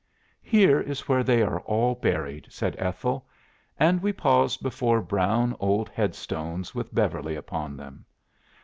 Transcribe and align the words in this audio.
"'Here 0.41 0.79
is 0.81 1.07
where 1.07 1.23
they 1.23 1.43
are 1.43 1.59
all 1.59 1.93
buried,' 1.93 2.47
said 2.49 2.75
Ethel, 2.79 3.27
and 3.79 4.01
we 4.01 4.11
paused 4.11 4.63
before 4.63 4.99
brown 4.99 5.55
old 5.59 5.89
headstones 5.89 6.73
with 6.73 6.91
Beverly 6.91 7.35
upon 7.35 7.77
them. 7.77 8.05